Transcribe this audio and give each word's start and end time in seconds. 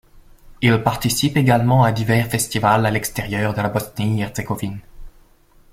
Il 0.63 0.81
participe 0.81 1.37
également 1.37 1.83
à 1.83 1.91
divers 1.91 2.25
festivals 2.27 2.87
à 2.87 2.89
l'extérieur 2.89 3.53
de 3.53 3.61
la 3.61 3.69
Bosnie-Herzégovine. 3.69 4.79